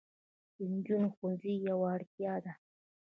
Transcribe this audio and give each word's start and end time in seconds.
د 0.55 0.57
نجونو 0.71 1.07
ښوونځي 1.15 1.53
یوه 1.67 1.87
اړتیا 1.95 2.33
ده. 2.43 2.53